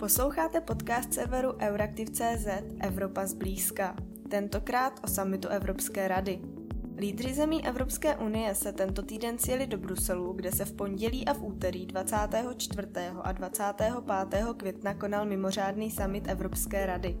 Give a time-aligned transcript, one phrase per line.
[0.00, 2.46] Posloucháte podcast serveru Euraktiv.cz
[2.80, 3.96] Evropa zblízka.
[4.28, 6.40] Tentokrát o samitu Evropské rady.
[6.98, 11.34] Lídři zemí Evropské unie se tento týden sjeli do Bruselu, kde se v pondělí a
[11.34, 12.88] v úterý 24.
[13.22, 14.44] a 25.
[14.56, 17.16] května konal mimořádný summit Evropské rady.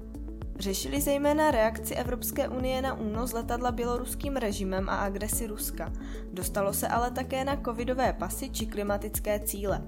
[0.58, 5.92] Řešili zejména reakci Evropské unie na únos letadla běloruským režimem a agresi Ruska.
[6.32, 9.82] Dostalo se ale také na covidové pasy či klimatické cíle.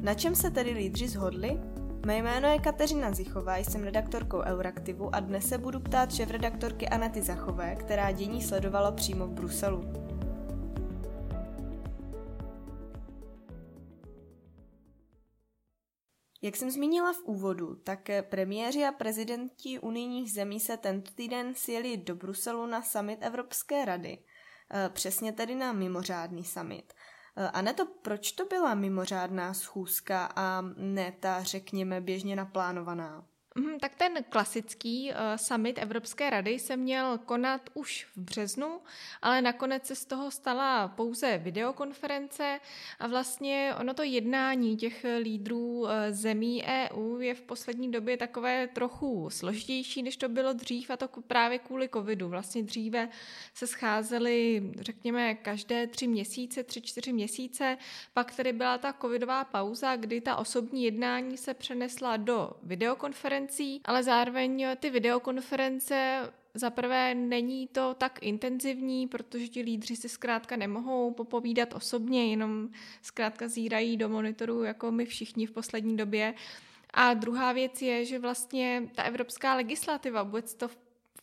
[0.00, 1.60] Na čem se tedy lídři zhodli?
[2.06, 7.22] Mé jméno je Kateřina Zichová, jsem redaktorkou Euraktivu a dnes se budu ptát šéf-redaktorky Anety
[7.22, 9.92] Zachové, která dění sledovala přímo v Bruselu.
[16.42, 21.96] Jak jsem zmínila v úvodu, tak premiéři a prezidenti unijních zemí se tento týden sjeli
[21.96, 24.18] do Bruselu na summit Evropské rady,
[24.70, 26.92] eh, přesně tedy na mimořádný summit.
[27.36, 33.31] Eh, a to proč to byla mimořádná schůzka a ne ta, řekněme, běžně naplánovaná?
[33.54, 38.80] Mm, tak ten klasický uh, summit Evropské rady se měl konat už v březnu,
[39.22, 42.60] ale nakonec se z toho stala pouze videokonference
[42.98, 48.66] a vlastně ono to jednání těch lídrů uh, zemí EU je v poslední době takové
[48.66, 52.28] trochu složitější, než to bylo dřív a to právě kvůli covidu.
[52.28, 53.08] Vlastně dříve
[53.54, 57.78] se scházeli, řekněme, každé tři měsíce, tři, čtyři měsíce,
[58.12, 63.80] pak tady byla ta covidová pauza, kdy ta osobní jednání se přenesla do videokonference videokonferencí,
[63.84, 66.20] ale zároveň ty videokonference
[66.54, 72.68] za prvé není to tak intenzivní, protože ti lídři si zkrátka nemohou popovídat osobně, jenom
[73.02, 76.34] zkrátka zírají do monitoru, jako my všichni v poslední době.
[76.94, 80.68] A druhá věc je, že vlastně ta evropská legislativa, vůbec to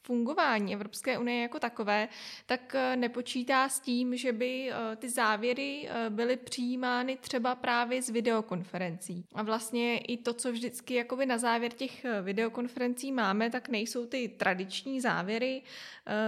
[0.10, 2.08] fungování Evropské unie jako takové,
[2.46, 8.02] tak eh, nepočítá s tím, že by eh, ty závěry eh, byly přijímány třeba právě
[8.02, 9.26] z videokonferencí.
[9.36, 14.28] A vlastně i to, co vždycky jakoby na závěr těch videokonferencí máme, tak nejsou ty
[14.28, 15.62] tradiční závěry,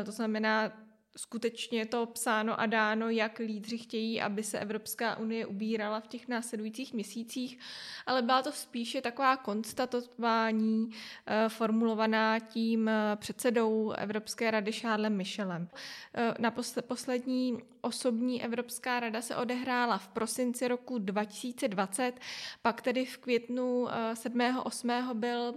[0.06, 0.72] to znamená
[1.18, 6.28] skutečně to psáno a dáno, jak lídři chtějí, aby se Evropská unie ubírala v těch
[6.28, 7.60] následujících měsících,
[8.06, 10.92] ale byla to spíše taková konstatování
[11.26, 15.68] eh, formulovaná tím eh, předsedou Evropské rady Charlesem Michelem.
[16.14, 16.54] Eh, na
[16.88, 22.14] poslední osobní Evropská rada se odehrála v prosinci roku 2020,
[22.62, 24.42] pak tedy v květnu 7.
[24.64, 24.92] 8.
[25.14, 25.54] byl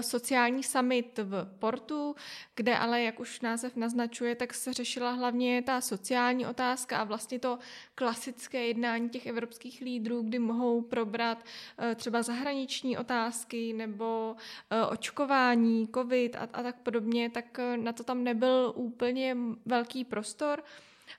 [0.00, 2.16] sociální summit v Portu,
[2.54, 7.38] kde ale, jak už název naznačuje, tak se řešila hlavně ta sociální otázka a vlastně
[7.38, 7.58] to
[7.94, 11.44] klasické jednání těch evropských lídrů, kdy mohou probrat
[11.78, 14.36] eh, třeba zahraniční otázky nebo
[14.70, 20.62] eh, očkování, covid a, a tak podobně, tak na to tam nebyl úplně velký prostor.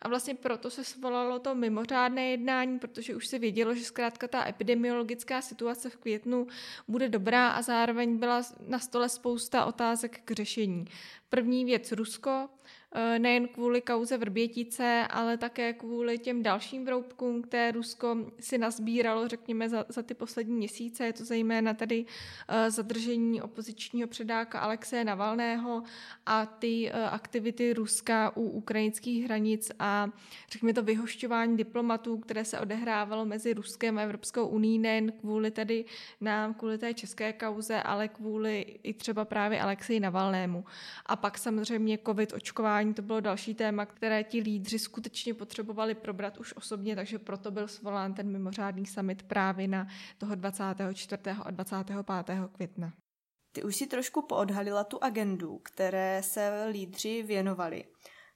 [0.02, 4.48] A vlastně proto se svolalo to mimořádné jednání, protože už se vědělo, že zkrátka ta
[4.48, 6.48] epidemiologická situace v květnu
[6.88, 10.86] bude dobrá a zároveň byla na stole spousta otázek k řešení.
[11.30, 12.50] První věc Rusko,
[12.98, 19.28] Eh, nejen kvůli kauze Vrbětice, ale také kvůli těm dalším vroubkům, které Rusko si nazbíralo,
[19.28, 21.06] řekněme, za, za ty poslední měsíce.
[21.06, 25.84] Je to zejména tady uh, zadržení opozičního předáka Alexeje Navalného
[26.26, 30.10] a ty uh, aktivity Ruska u ukrajinských hranic a
[30.52, 35.86] řekněme to vyhošťování diplomatů, které se odehrávalo mezi Ruskem a Evropskou uní, nejen kvůli tedy
[36.22, 40.66] nám, kvůli té české kauze, ale kvůli i třeba právě Alexeji Navalnému.
[41.06, 46.38] A pak samozřejmě covid očkování to bylo další téma, které ti lídři skutečně potřebovali probrat
[46.38, 49.88] už osobně, takže proto byl svolán ten mimořádný summit právě na
[50.18, 51.22] toho 24.
[51.44, 51.98] a 25.
[52.52, 52.94] května.
[53.52, 57.84] Ty už si trošku poodhalila tu agendu, které se lídři věnovali.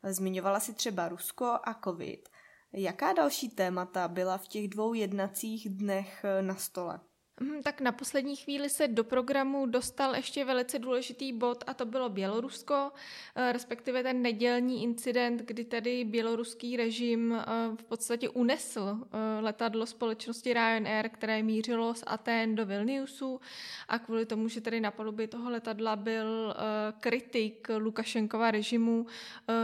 [0.04, 2.30] Zmiňovala si třeba Rusko a COVID.
[2.74, 7.00] Jaká další témata byla v těch dvou jednacích dnech na stole?
[7.42, 11.86] Hm, tak na poslední chvíli se do programu dostal ještě velice důležitý bod a to
[11.86, 12.92] bylo Bělorusko,
[13.36, 17.46] eh, respektive ten nedělní incident, kdy tady běloruský režim eh,
[17.76, 23.42] v podstatě unesl eh, letadlo společnosti Ryanair, které mířilo z Aten do Vilniusu
[23.88, 26.56] a kvůli tomu, že tady na palubě toho letadla byl
[27.00, 29.06] kritik Lukašenkova režimu,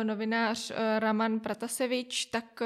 [0.03, 2.63] novinář Raman Pratasevič, tak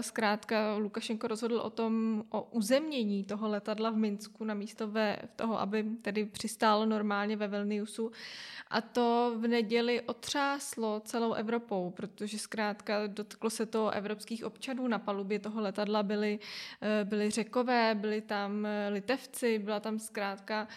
[0.00, 5.60] zkrátka Lukašenko rozhodl o tom, o uzemnění toho letadla v Minsku na místo ve, toho,
[5.60, 8.12] aby tedy přistálo normálně ve Vilniusu.
[8.70, 14.88] A to v neděli otřáslo celou Evropou, protože zkrátka dotklo se to evropských občanů.
[14.88, 16.38] Na palubě toho letadla byli,
[16.82, 20.68] eh, byli řekové, byli tam eh, litevci, byla tam zkrátka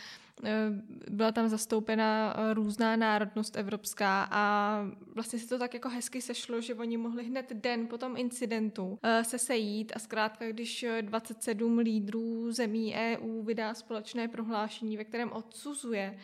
[1.09, 4.81] byla tam zastoupena různá národnost evropská a
[5.15, 8.99] vlastně se to tak jako hezky sešlo, že oni mohli hned den po tom incidentu
[9.21, 16.17] se sejít a zkrátka, když 27 lídrů zemí EU vydá společné prohlášení, ve kterém odsuzuje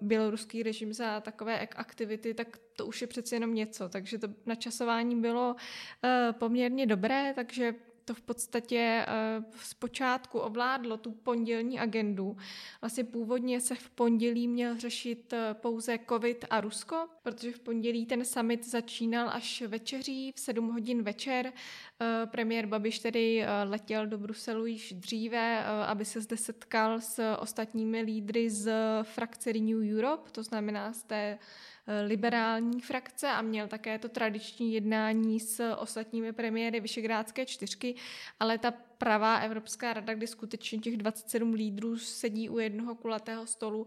[0.00, 3.88] běloruský režim za takové aktivity, tak to už je přeci jenom něco.
[3.88, 5.56] Takže to načasování bylo
[6.32, 7.74] poměrně dobré, takže
[8.04, 9.06] to v podstatě
[9.56, 12.36] zpočátku ovládlo tu pondělní agendu.
[12.80, 18.06] Vlastně původně se v pondělí měl řešit eh, pouze COVID a Rusko, protože v pondělí
[18.06, 21.52] ten summit začínal až večeří v 7 hodin večer.
[22.00, 27.34] Eh, premiér Babiš tedy eh, letěl do Bruselu již dříve, aby se zde setkal s
[27.38, 28.72] ostatními lídry z
[29.02, 31.38] frakce Renew Europe, to znamená z té
[32.06, 37.94] liberální frakce a měl také to tradiční jednání s ostatními premiéry Vyšegrádské čtyřky,
[38.40, 43.86] ale ta pravá Evropská rada, kdy skutečně těch 27 lídrů sedí u jednoho kulatého stolu,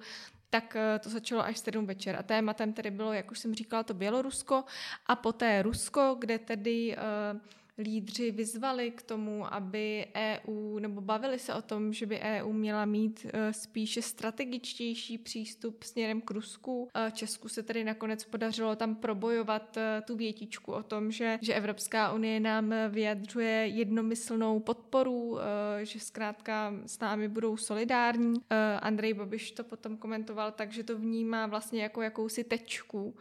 [0.49, 2.15] tak eh, to začalo až 7 večer.
[2.15, 4.63] A tématem tedy bylo, jak už jsem říkala, to Bělorusko
[5.05, 7.39] a poté Rusko, kde tedy uh,
[7.79, 12.85] lídři vyzvali k tomu, aby EU, nebo bavili se o tom, že by EU měla
[12.85, 16.89] mít e, spíše strategičtější přístup směrem k Rusku.
[17.07, 21.53] E, Česku se tedy nakonec podařilo tam probojovat e, tu větičku o tom, že, že
[21.53, 25.37] Evropská unie nám vyjadřuje jednomyslnou podporu,
[25.83, 28.33] že zkrátka s námi budou solidární.
[28.79, 33.15] Andrej Babiš to potom komentoval tak, že to vnímá vlastně jako jakousi tečku,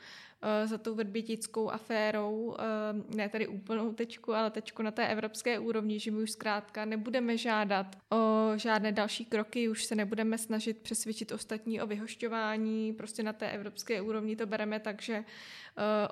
[0.65, 6.01] za tou vrbětickou aférou, eh, ne tady úplnou tečku, ale tečku na té evropské úrovni,
[6.01, 11.33] že my už zkrátka nebudeme žádat o žádné další kroky, už se nebudeme snažit přesvědčit
[11.33, 15.25] ostatní o vyhošťování, prostě na té evropské úrovni to bereme tak, že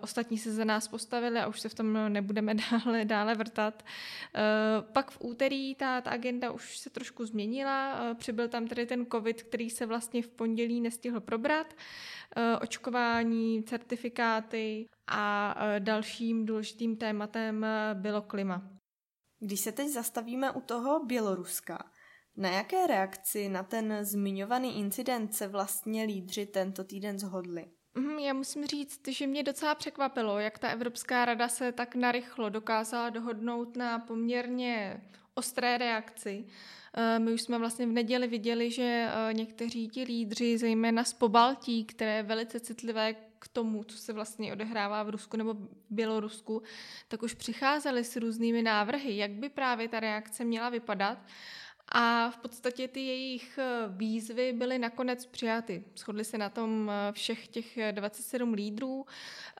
[0.01, 3.83] ostatní se za nás postavili a už se v tom nebudeme dále, dále vrtat.
[3.83, 8.87] Uh, pak v úterý ta, ta agenda už se trošku změnila, uh, přibyl tam tedy
[8.87, 11.75] ten covid, který se vlastně v pondělí nestihl probrat,
[12.61, 18.71] očkování, certifikáty a dalším důležitým tématem bylo klima.
[19.41, 21.91] Když se teď zastavíme u toho Běloruska,
[22.37, 27.67] na jaké reakci na ten zmiňovaný incident se vlastně lídři tento týden zhodli?
[27.95, 32.49] Mhm, já musím říct, že mě docela překvapilo, jak ta Evropská rada se tak narychlo
[32.49, 35.03] dokázala dohodnout na poměrně
[35.35, 36.45] ostré reakci.
[36.97, 41.13] Eh, my už jsme vlastně v neděli viděli, že eh, někteří ti lídři, zejména z
[41.13, 45.69] Pobaltí, které je velice citlivé k tomu, co se vlastně odehrává v Rusku nebo v
[45.91, 46.63] Bělorusku,
[47.09, 51.19] tak už přicházeli s různými návrhy, jak by právě ta reakce měla vypadat.
[51.97, 55.85] A v podstatě ty jejich eh, výzvy byly nakonec přijaty.
[55.97, 59.07] Shodli se na tom eh, všech těch 27 lídrů.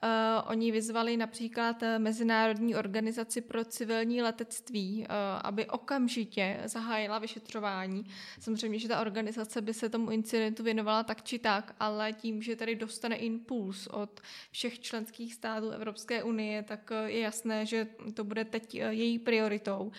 [0.03, 0.07] Eh,
[0.47, 5.07] oni vyzvali například Mezinárodní organizaci pro civilní letectví,
[5.41, 8.05] aby okamžitě zahájila vyšetřování.
[8.39, 12.55] Samozřejmě, že ta organizace by se tomu incidentu věnovala tak či tak, ale tím, že
[12.55, 14.21] tady dostane impuls od
[14.51, 19.91] všech členských států Evropské unie, tak je jasné, že to bude teď její prioritou.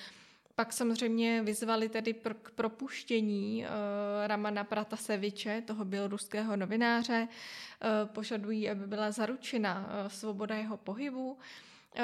[0.56, 3.69] Pak samozřejmě vyzvali tedy pro, k propuštění uh,
[4.26, 7.29] Ramana Prataseviče, toho běloruského novináře.
[7.29, 11.38] Uh, požadují, aby byla zaručena uh, svoboda jeho pohybu.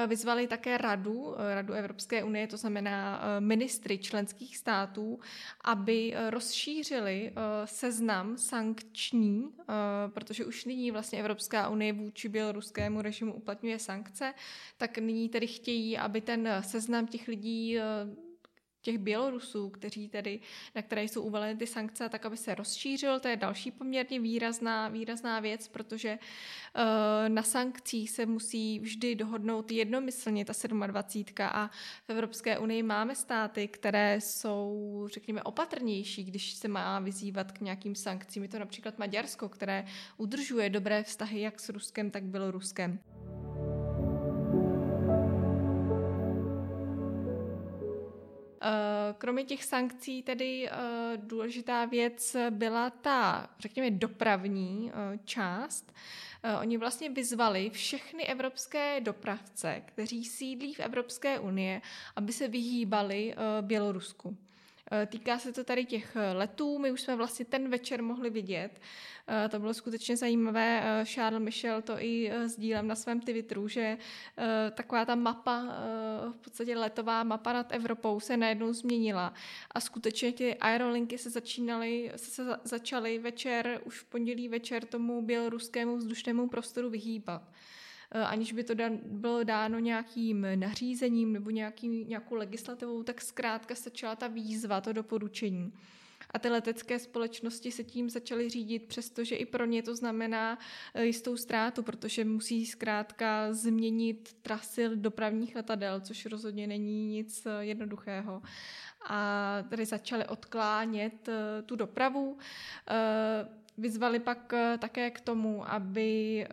[0.07, 5.21] Vyzvali také radu, radu Evropské unie, to znamená ministry členských států,
[5.65, 7.33] aby rozšířili
[7.65, 9.53] seznam sankční,
[10.15, 14.35] protože už nyní vlastně Evropská unie vůči běloruskému režimu uplatňuje sankce,
[14.77, 17.79] tak nyní tedy chtějí, aby ten seznam těch lidí
[18.83, 20.41] těch Bělorusů, kteří tedy,
[20.75, 23.21] na které jsou uvaleny ty sankce, tak aby se rozšířil.
[23.21, 29.71] To je další poměrně výrazná, výrazná věc, protože uh, na sankcích se musí vždy dohodnout
[29.73, 30.53] jednomyslně ta
[30.87, 31.35] 27.
[31.43, 31.71] a
[32.07, 37.95] v Evropské unii máme státy, které jsou, řekněme, opatrnější, když se má vyzývat k nějakým
[37.95, 38.43] sankcím.
[38.43, 39.85] Je to například Maďarsko, které
[40.17, 42.99] udržuje dobré vztahy jak s Ruskem, tak Běloruskem.
[49.19, 50.73] Kromě těch sankcí tedy eh,
[51.17, 55.93] důležitá věc byla ta, řekněme, dopravní eh, část.
[56.61, 61.83] Oni vlastně vyzvali všechny evropské dopravce, kteří sídlí v Evropské unie,
[62.17, 64.37] aby se vyhýbali Bělorusku.
[65.07, 68.81] Týká se to tady těch letů, my už jsme vlastně ten večer mohli vidět,
[69.27, 70.83] Eh, to bylo skutečně zajímavé.
[70.85, 73.99] Eh, Charles Michel to i eh, sdílem na svém Twitteru, že
[74.75, 75.67] taková ta mapa,
[76.33, 79.35] v podstatě letová mapa nad Evropou se najednou změnila
[79.71, 85.97] a skutečně ty aerolinky se začínaly, se začaly večer, už v pondělí večer tomu běloruskému
[85.97, 87.43] vzdušnému prostoru vyhýbat
[88.15, 94.27] aniž by to bylo dáno nějakým nařízením nebo nějaký, nějakou legislativou, tak zkrátka stačila ta
[94.27, 95.73] výzva, to doporučení.
[96.31, 100.59] a ty letecké společnosti se tím začaly řídit, přestože i pro ně to znamená
[100.95, 107.65] eh, jistou ztrátu, protože musí zkrátka změnit trasy dopravních letadel, což rozhodně není nic eh,
[107.65, 108.43] jednoduchého
[109.09, 111.29] a tady začaly odklánět
[111.67, 112.39] tu dopravu.
[113.79, 116.49] Vyzvali pak eh, také k tomu, aby, eh,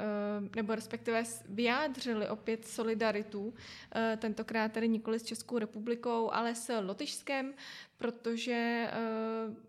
[0.56, 3.54] nebo respektive vyjádřili opět solidaritu,
[3.96, 7.54] eh, tentokrát tedy nikoli s Českou republikou, ale s Lotyšskem,
[7.98, 8.90] protože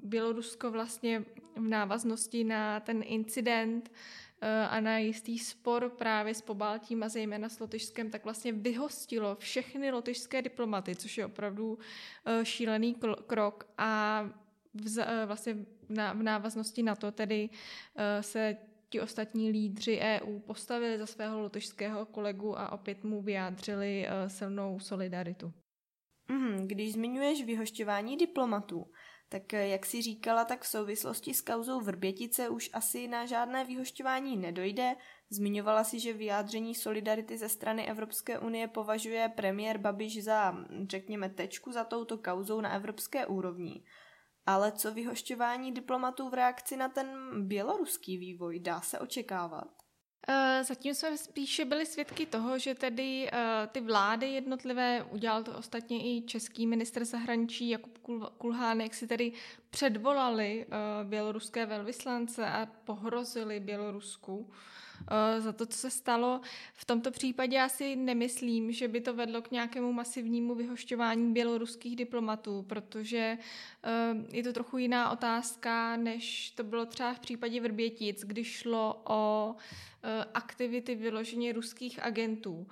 [0.03, 1.25] Bělorusko vlastně
[1.57, 3.93] v návaznosti na ten incident
[4.69, 9.91] a na jistý spor právě s Pobaltím a zejména s Lotyšskem, tak vlastně vyhostilo všechny
[9.91, 11.79] lotyšské diplomaty, což je opravdu
[12.43, 13.69] šílený krok.
[13.79, 14.23] A
[14.75, 14.99] vz,
[15.91, 17.49] v návaznosti na to tedy
[17.97, 18.57] eh, se
[18.89, 24.79] ti ostatní lídři EU postavili za svého lotyšského kolegu a opět mu vyjádřili eh, silnou
[24.79, 25.53] solidaritu.
[26.29, 28.87] Mm, když zmiňuješ vyhošťování diplomatů,
[29.29, 33.65] tak eh, jak si říkala, tak v souvislosti s kauzou Vrbětice už asi na žádné
[33.65, 34.97] vyhošťování nedojde.
[35.31, 40.57] Zmiňovala si, že vyjádření solidarity ze strany Evropské unie považuje premiér Babiš za,
[40.89, 43.83] řekněme, tečku za touto kauzou na evropské úrovni.
[44.51, 47.09] Ale co vyhošťování diplomatů v reakci na ten
[47.47, 49.69] běloruský vývoj dá se očekávat?
[50.29, 55.59] Eh, zatím jsme spíše byli svědky toho, že tedy eh, ty vlády jednotlivé, udělal to
[55.59, 57.99] ostatně i český minister zahraničí Jakub
[58.39, 59.33] Kulhánek, si tedy
[59.71, 64.51] předvolali eh, běloruské velvyslance a pohrozili Bělorusku
[65.09, 66.41] Eh, za to, co se stalo.
[66.75, 71.97] V tomto případě já si nemyslím, že by to vedlo k nějakému masivnímu vyhošťování běloruských
[71.97, 73.39] diplomatů, protože
[73.85, 79.03] eh, je to trochu jiná otázka, než to bylo třeba v případě Vrbětic, kdy šlo
[79.09, 79.55] o
[80.35, 82.67] aktivity vyloženě ruských agentů.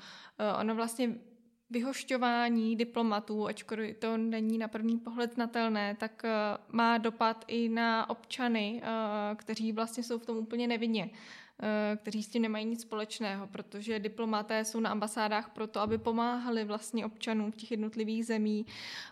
[0.61, 1.14] Ono vlastně
[1.71, 6.23] vyhošťování diplomatů, ačkoliv to není na první pohled znatelné, tak
[6.69, 8.83] má dopad i na občany,
[9.37, 11.11] kteří vlastně jsou v tom úplně nevinně.
[11.63, 16.65] Eh, kteří s tím nemají nic společného, protože diplomaté jsou na ambasádách proto, aby pomáhali
[16.65, 18.67] vlastně občanům v těch jednotlivých zemí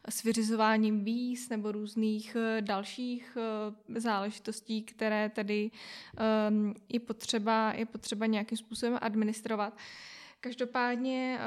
[0.09, 5.71] s vyřizováním víz nebo různých eh, dalších eh, záležitostí, které tedy
[6.17, 9.77] ehm, je potřeba, je potřeba nějakým způsobem administrovat.
[10.41, 11.39] Každopádně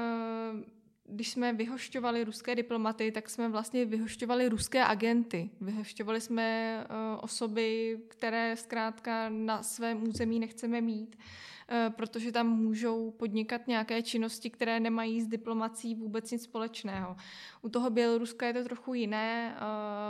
[1.12, 5.50] když jsme vyhošťovali ruské diplomaty, tak jsme vlastně vyhošťovali ruské agenty.
[5.62, 13.12] Vyhošťovali jsme uh, osoby, které zkrátka na svém území nechceme mít, uh, protože tam můžou
[13.12, 17.16] podnikat nějaké činnosti, které nemají s diplomací vůbec nic společného.
[17.62, 19.58] U toho Běloruska je to trochu jiné.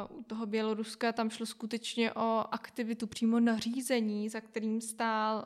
[0.09, 5.45] Uh, u toho Běloruska tam šlo skutečně o aktivitu přímo nařízení, za kterým stál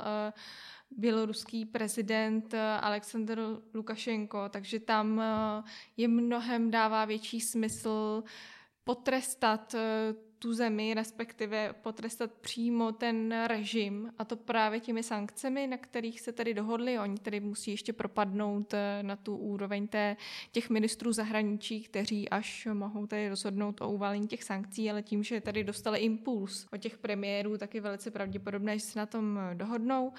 [0.97, 5.63] běloruský prezident eh, Aleksandr Lukašenko, takže tam eh,
[5.97, 8.23] je mnohem dává větší smysl
[8.83, 9.79] potrestat eh,
[10.43, 16.31] tu zemi, respektive potrestat přímo ten režim a to právě těmi sankcemi, na kterých se
[16.31, 16.99] tady dohodli.
[16.99, 20.17] Oni tedy musí ještě propadnout eh, na tu úroveň té,
[20.51, 25.41] těch ministrů zahraničí, kteří až mohou tady rozhodnout o uvalení těch sankcí, ale tím, že
[25.41, 29.55] tady dostali impuls od těch premiérů, tak je velice pravděpodobné, že se na tom eh,
[29.55, 30.13] dohodnou.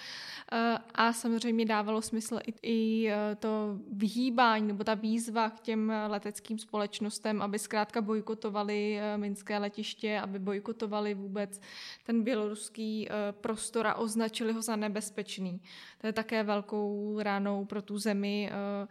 [0.52, 6.58] Eh, a samozřejmě dávalo smysl i, i to vyhýbání nebo ta výzva k těm leteckým
[6.58, 11.60] společnostem, aby zkrátka bojkotovali minské letiště aby bojkotovali vůbec
[12.04, 15.60] ten běloruský eh, prostor a označili ho za nebezpečný.
[16.00, 18.86] To je také velkou ránou pro tu zemi eh,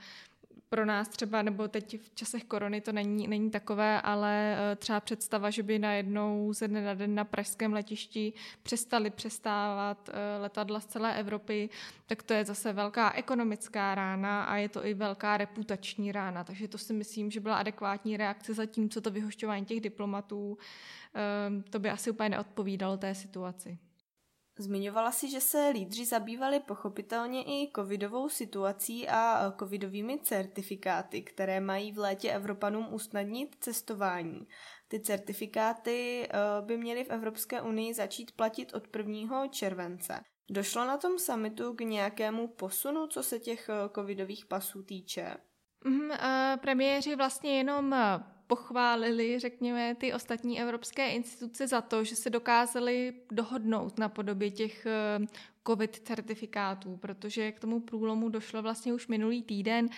[0.74, 5.00] pro nás třeba, nebo teď v časech korony to není, není takové, ale eh, třeba
[5.00, 10.10] představa, že by najednou ze dne na den na pražském letišti přestali přestávat
[10.42, 11.70] letadla z celé Evropy,
[12.08, 16.44] tak to je zase velká ekonomická rána a je to i velká reputační rána.
[16.44, 20.58] Takže to si myslím, že byla adekvátní reakce za tím, co to vyhošťování těch diplomatů
[21.14, 23.78] Ehm, to by asi úplně neodpovídalo té situaci.
[24.64, 31.60] Zmiňovala si, že se lídři zabývali pochopitelně i covidovou situací a e, covidovými certifikáty, které
[31.60, 34.48] mají v létě Evropanům usnadnit cestování.
[34.88, 36.30] Ty certifikáty e,
[36.62, 39.48] by měly v Evropské unii začít platit od 1.
[39.48, 40.24] července.
[40.50, 45.38] Došlo na tom summitu k nějakému posunu, co se těch e, covidových pasů týče?
[45.86, 46.18] Mm, uh,
[46.62, 47.96] premiéři vlastně jenom
[48.56, 54.86] pochválili, řekněme, ty ostatní evropské instituce za to, že se dokázali dohodnout na podobě těch
[54.86, 55.26] eh,
[55.68, 59.90] COVID certifikátů, protože k tomu průlomu došlo vlastně už minulý týden,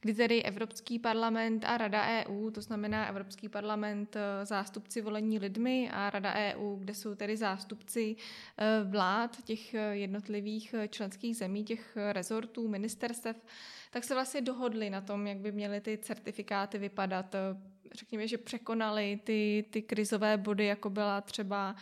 [0.00, 5.90] kdy tedy Evropský parlament a Rada EU, to znamená Evropský parlament eh, zástupci volení lidmi
[5.92, 12.68] a Rada EU, kde jsou tedy zástupci eh, vlád těch jednotlivých členských zemí, těch rezortů,
[12.68, 13.36] ministerstev,
[13.90, 17.34] tak se vlastně dohodli na tom, jak by měly ty certifikáty vypadat
[17.94, 21.76] řekněme, že překonali ty, ty krizové body, jako byla třeba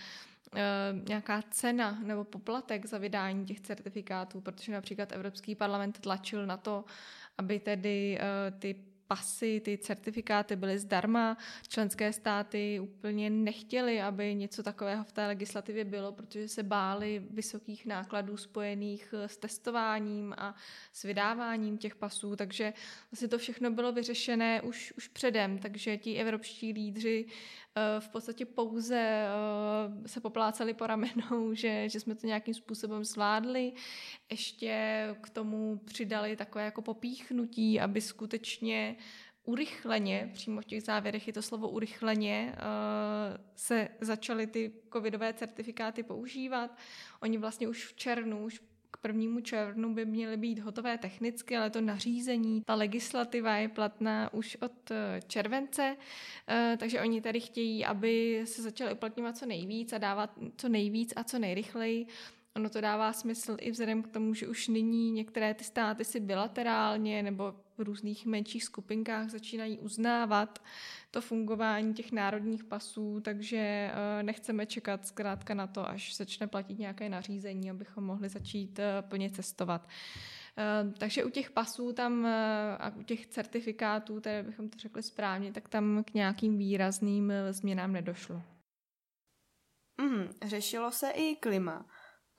[1.08, 6.84] nějaká cena nebo poplatek za vydání těch certifikátů, protože například Evropský parlament tlačil na to,
[7.38, 8.18] aby tedy
[8.58, 8.74] ty
[9.12, 11.36] pasy, ty certifikáty byly zdarma.
[11.68, 17.86] Členské státy úplně nechtěly, aby něco takového v té legislativě bylo, protože se báli vysokých
[17.86, 20.54] nákladů spojených s testováním a
[20.92, 22.72] s vydáváním těch pasů, takže
[23.10, 27.61] vlastně to všechno bylo vyřešené už, už předem, takže ti evropští lídři Eh,
[27.98, 33.72] v podstatě pouze eh, se poplácali po ramenou, že, že jsme to nějakým způsobem zvládli.
[34.30, 38.96] Ještě k tomu přidali takové jako popíchnutí, aby skutečně
[39.44, 46.02] urychleně, přímo v těch závěrech je to slovo urychleně, eh, se začaly ty covidové certifikáty
[46.02, 46.78] používat.
[47.20, 48.60] Oni vlastně už v červnu, už
[49.02, 54.56] prvnímu červnu by měly být hotové technicky, ale to nařízení, ta legislativa je platná už
[54.60, 55.96] od eh, července,
[56.48, 61.12] eh, takže oni tady chtějí, aby se začaly uplatňovat co nejvíc a dávat co nejvíc
[61.16, 62.06] a co nejrychleji.
[62.56, 66.20] Ono to dává smysl i vzhledem k tomu, že už nyní některé ty státy si
[66.20, 70.62] bilaterálně nebo v různých menších skupinkách začínají uznávat
[71.10, 76.78] to fungování těch národních pasů, takže eh, nechceme čekat zkrátka na to, až začne platit
[76.78, 79.88] nějaké nařízení, abychom mohli začít eh, plně cestovat.
[80.58, 82.26] Eh, takže u těch pasů tam
[82.78, 87.92] a u těch certifikátů, které bychom to řekli správně, tak tam k nějakým výrazným změnám
[87.92, 88.42] nedošlo.
[90.00, 91.86] Mm, řešilo se i klima.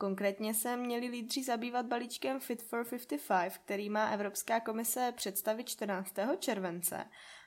[0.04, 6.14] Konkrétně se měli lídři zabývat balíčkem Fit for 55, který má Evropská komise představit 14.
[6.40, 7.06] července.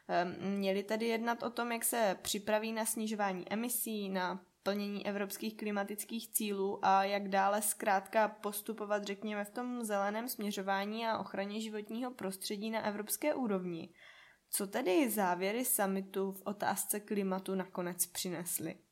[0.08, 5.56] Ehm, měli tedy jednat o tom, jak se připraví na snižování emisí, na plnění evropských
[5.56, 12.10] klimatických cílů a jak dále zkrátka postupovat, řekněme, v tom zeleném směřování a ochraně životního
[12.10, 13.88] prostředí na evropské úrovni.
[14.50, 18.85] Co tedy závěry summitu v otázce klimatu nakonec přinesly?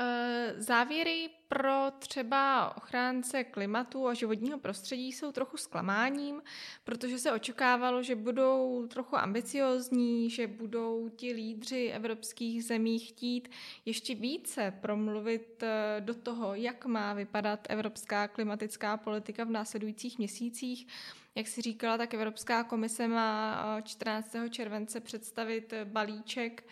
[0.00, 6.42] Eh, závěry pro třeba ochránce klimatu a životního prostředí jsou trochu zklamáním,
[6.84, 13.48] protože se očekávalo, že budou trochu ambiciozní, že budou ti lídři evropských zemí chtít
[13.84, 20.86] ještě více promluvit eh, do toho, jak má vypadat evropská klimatická politika v následujících měsících.
[21.34, 24.34] Jak si říkala, tak Evropská komise má 14.
[24.34, 26.64] Eh, července představit balíček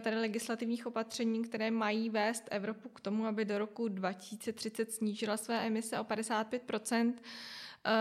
[0.00, 5.66] tady legislativních opatření, které mají vést Evropu k tomu, aby do roku 2030 snížila své
[5.66, 7.92] emise o 55 eh,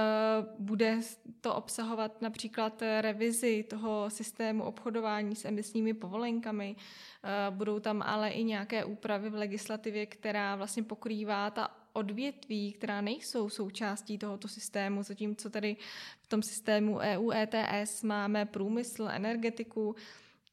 [0.60, 1.00] bude
[1.42, 6.76] to obsahovat například revizi toho systému obchodování s emisními povolenkami.
[7.24, 13.02] Eh, budou tam ale i nějaké úpravy v legislativě, která vlastně pokrývá ta odvětví, která
[13.02, 15.78] nejsou součástí tohoto systému, zatímco tady
[16.22, 19.96] v tom systému EU ETS máme průmysl, energetiku,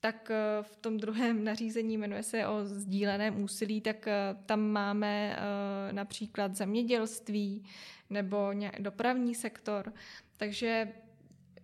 [0.05, 5.37] tak eh, v tom druhém nařízení jmenuje se o sdíleném úsilí, tak eh, tam máme
[5.37, 7.65] eh, například zemědělství
[8.11, 9.93] nebo dopravní sektor.
[10.37, 10.93] Takže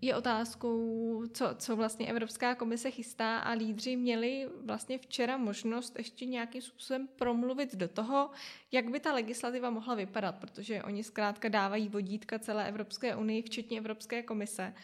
[0.00, 6.26] je otázkou, co, co vlastně Evropská komise chystá a lídři měli vlastně včera možnost ještě
[6.26, 8.31] nějakým způsobem promluvit do toho,
[8.72, 13.79] jak by ta legislativa mohla vypadat, protože oni zkrátka dávají vodítka celé Evropské unii, včetně
[13.79, 14.74] Evropské komise.
[14.76, 14.81] Uh,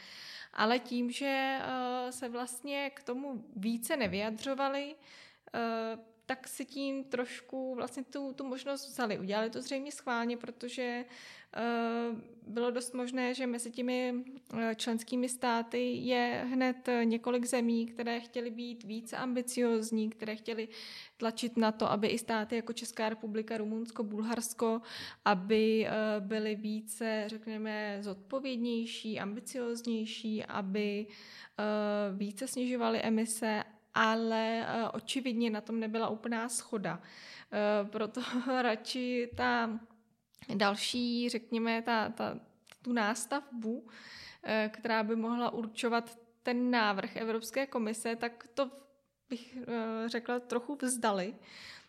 [0.56, 7.74] ale tím, že uh, se vlastně k tomu více nevyjadřovali, uh, tak si tím trošku
[7.74, 9.18] vlastně tu, tu možnost vzali.
[9.18, 11.04] Udělali to zřejmě schválně, protože
[11.56, 14.14] uh, bylo dost možné, že mezi těmi
[14.52, 20.68] uh, členskými státy je hned několik zemí, které chtěly být více ambiciozní, které chtěly
[21.16, 24.82] tlačit na to, aby i státy jako Česká republika, Rumunsko, Bulharsko,
[25.24, 31.06] aby uh, byly více, řekněme, zodpovědnější, ambicioznější, aby
[32.16, 33.64] více snižovaly emise
[33.96, 37.00] ale uh, očividně na tom nebyla úplná schoda.
[37.00, 38.20] Uh, proto
[38.62, 39.80] radši ta
[40.54, 42.38] další, řekněme, ta, ta,
[42.82, 43.88] tu nástavbu, uh,
[44.68, 48.70] která by mohla určovat ten návrh Evropské komise, tak to
[49.28, 49.58] bych
[50.06, 51.34] řekla trochu vzdali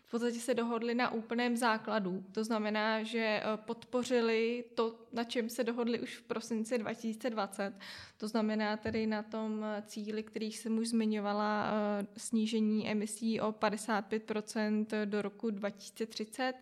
[0.07, 2.23] v podstatě se dohodli na úplném základu.
[2.31, 7.73] To znamená, že eh, podpořili to, na čem se dohodli už v prosinci 2020.
[8.17, 13.51] To znamená tedy na tom eh, cíli, který jsem už zmiňovala, eh, snížení emisí o
[13.51, 16.53] 55% do roku 2030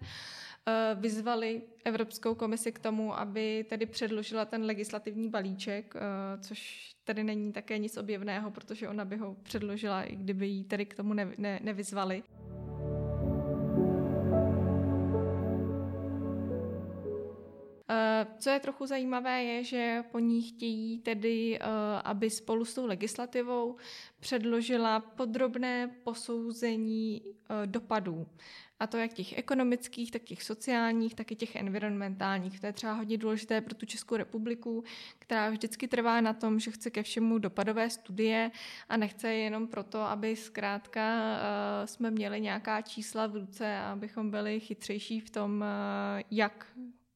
[0.95, 5.93] vyzvali Evropskou komisi k tomu, aby tedy předložila ten legislativní balíček,
[6.41, 10.85] což tedy není také nic objevného, protože ona by ho předložila, i kdyby jí tedy
[10.85, 12.23] k tomu ne, ne, nevyzvali.
[18.37, 21.59] Co je trochu zajímavé, je, že po ní chtějí tedy,
[22.03, 23.75] aby spolu s tou legislativou
[24.19, 27.21] předložila podrobné posouzení
[27.65, 28.27] dopadů.
[28.79, 32.59] A to jak těch ekonomických, tak těch sociálních, tak i těch environmentálních.
[32.59, 34.83] To je třeba hodně důležité pro tu Českou republiku,
[35.19, 38.51] která vždycky trvá na tom, že chce ke všemu dopadové studie
[38.89, 41.21] a nechce jenom proto, aby zkrátka
[41.85, 45.65] jsme měli nějaká čísla v ruce a abychom byli chytřejší v tom,
[46.31, 46.67] jak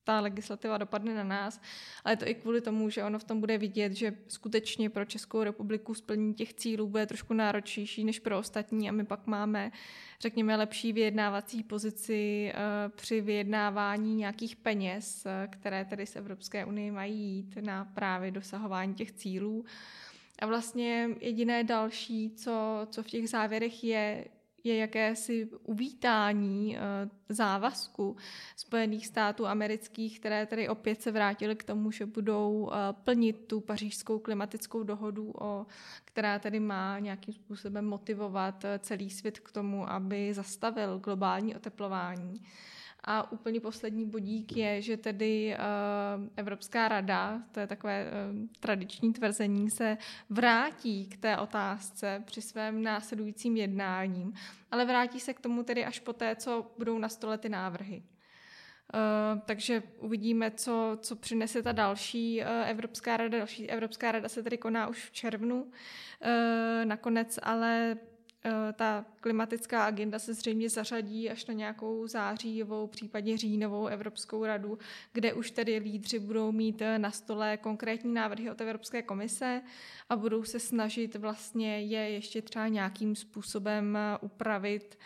[0.09, 1.61] ta legislativa dopadne na nás,
[2.03, 5.43] ale to i kvůli tomu, že ono v tom bude vidět, že skutečně pro Českou
[5.43, 9.71] republiku splnění těch cílů bude trošku náročnější než pro ostatní a my pak máme,
[10.19, 16.91] řekněme, lepší vyjednávací pozici uh, při vyjednávání nějakých peněz, uh, které tedy z Evropské unie
[16.91, 19.65] mají jít na právě dosahování těch cílů.
[20.39, 24.25] A vlastně jediné další, co, co v těch závěrech je,
[24.63, 26.81] je jakési uvítání eh,
[27.29, 28.15] závazku
[28.55, 33.59] Spojených států amerických, které tedy opět se vrátily k tomu, že budou eh, plnit tu
[33.59, 35.65] pařížskou klimatickou dohodu, o,
[36.05, 42.41] která tedy má nějakým způsobem motivovat eh, celý svět k tomu, aby zastavil globální oteplování.
[43.03, 49.13] A úplně poslední bodík je, že tedy uh, Evropská rada, to je takové uh, tradiční
[49.13, 49.97] tvrzení, se
[50.29, 54.33] vrátí k té otázce při svém následujícím jednáním,
[54.71, 58.03] ale vrátí se k tomu tedy až poté, co budou na stole ty návrhy.
[58.93, 63.37] Uh, takže uvidíme, co, co přinese ta další uh, Evropská rada.
[63.37, 65.63] Další Evropská rada se tedy koná už v červnu.
[65.63, 65.69] Uh,
[66.85, 68.08] nakonec ale Eh,
[68.73, 74.79] ta klimatická agenda se zřejmě zařadí až na nějakou zářijovou, případně říjnovou Evropskou radu,
[75.13, 79.61] kde už tedy lídři budou mít eh, na stole konkrétní návrhy od Evropské komise
[80.09, 84.97] a budou se snažit vlastně je ještě třeba nějakým způsobem eh, upravit,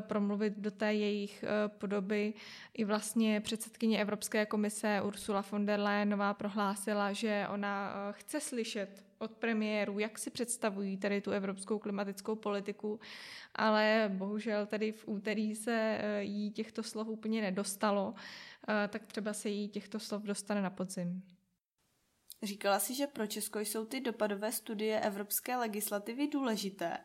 [0.00, 2.34] promluvit do té jejich podoby.
[2.74, 9.30] I vlastně předsedkyně Evropské komise Ursula von der Leyenová prohlásila, že ona chce slyšet od
[9.30, 13.00] premiérů, jak si představují tady tu evropskou klimatickou politiku,
[13.54, 18.14] ale bohužel tady v úterý se eh, jí těchto slov úplně nedostalo,
[18.68, 21.22] eh, tak třeba se jí těchto slov dostane na podzim.
[22.42, 26.98] Říkala si, že pro Česko jsou ty dopadové studie evropské legislativy důležité.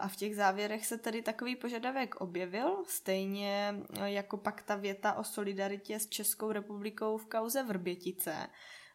[0.00, 5.24] A v těch závěrech se tedy takový požadavek objevil, stejně jako pak ta věta o
[5.24, 8.34] solidaritě s Českou republikou v kauze Vrbětice.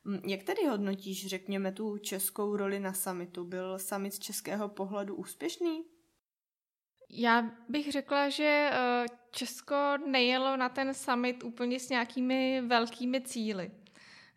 [0.05, 3.45] Mm, jak tedy hodnotíš, řekněme, tu českou roli na summitu?
[3.45, 5.83] Byl summit z českého pohledu úspěšný?
[7.09, 9.75] Já bych řekla, že eh, Česko
[10.07, 13.71] nejelo na ten summit úplně s nějakými velkými cíly.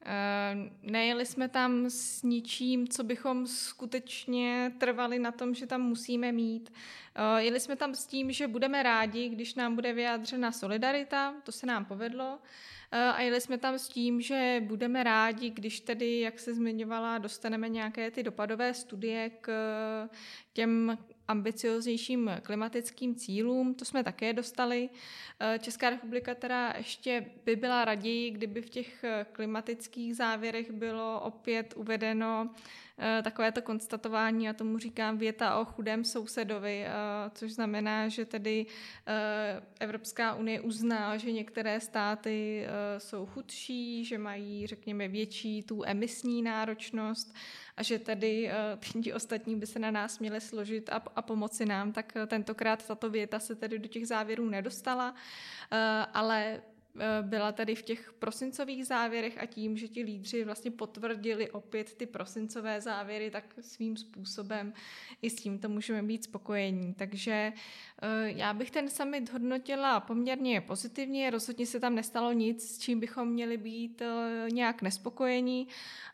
[0.09, 6.33] Eh, nejeli jsme tam s ničím, co bychom skutečně trvali na tom, že tam musíme
[6.33, 6.73] mít.
[7.15, 11.53] Eh, jeli jsme tam s tím, že budeme rádi, když nám bude vyjádřena solidarita, to
[11.53, 12.39] se nám povedlo.
[12.93, 17.19] Eh, a jeli jsme tam s tím, že budeme rádi, když tedy, jak se zmiňovala,
[17.19, 19.51] dostaneme nějaké ty dopadové studie k
[20.53, 24.89] těm ambicioznějším klimatickým cílům, to jsme také dostali.
[25.41, 31.75] Eh, Česká republika teda ještě by byla raději, kdyby v těch klimatických závěrech bylo opět
[31.77, 32.51] uvedeno
[32.99, 36.91] Eh, takovéto konstatování, a tomu říkám věta o chudém sousedovi, eh,
[37.35, 38.67] což znamená, že tedy
[39.07, 42.67] eh, Evropská unie uzná, že některé státy
[42.99, 47.35] jsou chudší, že mají, řekněme, větší tu emisní náročnost
[47.77, 48.51] a že tedy
[49.03, 53.11] ti ostatní by se na nás měli složit a, a pomoci nám, tak tentokrát tato
[53.11, 55.15] věta se tedy do těch závěrů nedostala,
[56.13, 56.63] ale
[57.23, 62.07] byla tady v těch prosincových závěrech a tím, že ti lídři vlastně potvrdili opět ty
[62.07, 64.73] prosincové závěry, tak svým způsobem
[65.23, 66.95] i s tímto můžeme být spokojení.
[66.95, 67.53] Takže
[68.03, 73.01] eh, já bych ten summit hodnotila poměrně pozitivně, rozhodně se tam nestalo nic, s čím
[73.01, 75.69] bychom měli být eh, nějak nespokojení,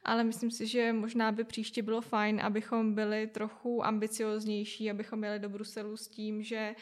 [0.04, 5.38] ale myslím si, že možná by příště bylo fajn, abychom byli trochu ambicioznější, abychom jeli
[5.38, 6.74] do Bruselu s tím, že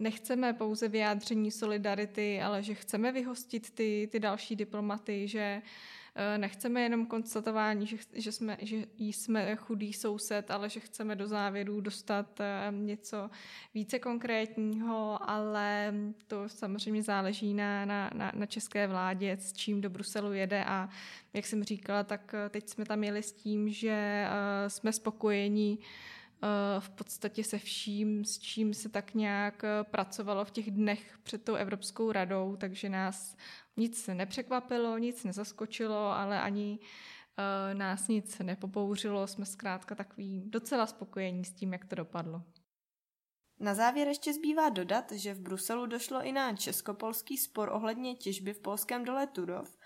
[0.00, 5.62] nechceme pouze vyjádření solidarity, ale že chceme vyhostit ty, ty další diplomaty, že
[6.14, 11.26] eh, nechceme jenom konstatování, že, že, jsme, že jsme chudý soused, ale že chceme do
[11.26, 13.30] závěrů dostat eh, něco
[13.74, 15.94] více konkrétního, ale
[16.26, 20.64] to samozřejmě záleží na, na, na, na české vládě, s čím do Bruselu jede.
[20.64, 20.88] A
[21.32, 24.26] jak jsem říkala, tak eh, teď jsme tam jeli s tím, že
[24.68, 25.78] jsme spokojení
[26.78, 31.44] v podstatě se vším, s čím se tak nějak eh, pracovalo v těch dnech před
[31.44, 33.36] tou Evropskou radou, takže nás
[33.76, 39.26] nic nepřekvapilo, nic nezaskočilo, ale ani uh, nás nic nepopouřilo.
[39.26, 42.42] Jsme zkrátka takový docela spokojení s tím, jak to dopadlo.
[43.60, 48.52] Na závěr ještě zbývá dodat, že v Bruselu došlo i na českopolský spor ohledně těžby
[48.52, 49.78] v polském dole Turov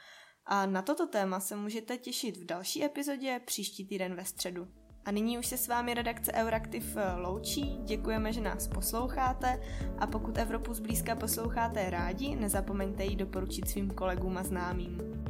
[0.46, 4.83] a na toto téma se můžete těšit v další epizodě příští týden ve středu.
[5.04, 9.60] A nyní už se s vámi redakce Euraktiv eh, loučí, děkujeme, že nás posloucháte
[9.98, 15.24] a pokud Evropu zblízka posloucháte rádi, nezapomeňte ji doporučit svým kolegům a známým.